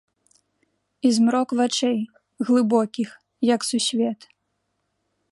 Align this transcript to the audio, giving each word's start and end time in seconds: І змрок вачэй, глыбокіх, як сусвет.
І 1.09 1.09
змрок 1.17 1.49
вачэй, 1.59 1.99
глыбокіх, 2.47 3.09
як 3.55 3.61
сусвет. 3.69 4.19